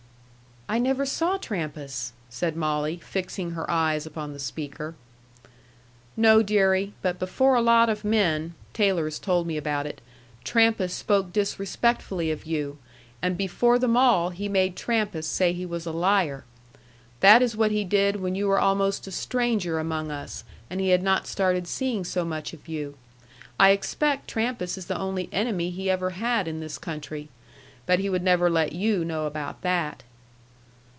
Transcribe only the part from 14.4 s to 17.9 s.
made Trampas say he was a liar. That is what he